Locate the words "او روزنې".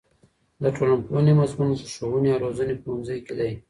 2.33-2.75